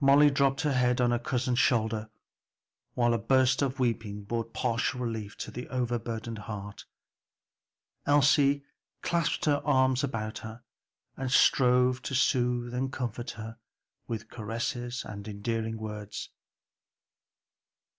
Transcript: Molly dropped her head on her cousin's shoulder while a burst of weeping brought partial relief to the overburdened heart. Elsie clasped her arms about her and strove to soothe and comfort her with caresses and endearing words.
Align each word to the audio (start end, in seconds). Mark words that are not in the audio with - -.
Molly 0.00 0.30
dropped 0.30 0.62
her 0.62 0.72
head 0.72 0.98
on 0.98 1.10
her 1.10 1.18
cousin's 1.18 1.58
shoulder 1.58 2.08
while 2.94 3.12
a 3.12 3.18
burst 3.18 3.60
of 3.60 3.78
weeping 3.78 4.22
brought 4.24 4.54
partial 4.54 4.98
relief 5.00 5.36
to 5.36 5.50
the 5.50 5.68
overburdened 5.68 6.38
heart. 6.38 6.86
Elsie 8.06 8.64
clasped 9.02 9.44
her 9.44 9.60
arms 9.66 10.02
about 10.02 10.38
her 10.38 10.62
and 11.18 11.30
strove 11.30 12.00
to 12.00 12.14
soothe 12.14 12.72
and 12.72 12.90
comfort 12.94 13.32
her 13.32 13.58
with 14.06 14.30
caresses 14.30 15.04
and 15.04 15.28
endearing 15.28 15.76
words. 15.76 16.30